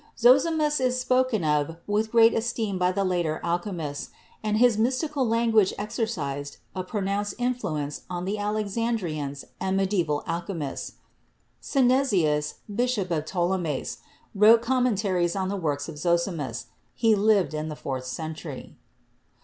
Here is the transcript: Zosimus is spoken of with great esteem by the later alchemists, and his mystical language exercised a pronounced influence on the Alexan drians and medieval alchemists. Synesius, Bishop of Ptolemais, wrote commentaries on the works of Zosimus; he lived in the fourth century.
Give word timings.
Zosimus 0.17 0.79
is 0.79 0.99
spoken 0.99 1.43
of 1.43 1.77
with 1.85 2.09
great 2.11 2.33
esteem 2.33 2.79
by 2.79 2.91
the 2.91 3.03
later 3.03 3.39
alchemists, 3.43 4.09
and 4.41 4.57
his 4.57 4.75
mystical 4.75 5.27
language 5.27 5.75
exercised 5.77 6.57
a 6.75 6.83
pronounced 6.83 7.35
influence 7.37 8.01
on 8.09 8.25
the 8.25 8.37
Alexan 8.37 8.97
drians 8.97 9.43
and 9.59 9.77
medieval 9.77 10.23
alchemists. 10.25 10.93
Synesius, 11.61 12.55
Bishop 12.67 13.11
of 13.11 13.25
Ptolemais, 13.25 13.97
wrote 14.33 14.63
commentaries 14.63 15.35
on 15.35 15.49
the 15.49 15.55
works 15.55 15.87
of 15.87 15.99
Zosimus; 15.99 16.65
he 16.95 17.13
lived 17.13 17.53
in 17.53 17.69
the 17.69 17.75
fourth 17.75 18.05
century. 18.07 18.77